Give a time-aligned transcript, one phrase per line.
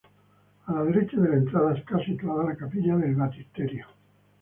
[0.65, 3.85] A la derecha de la entrada está situada la Capilla del Baptisterio.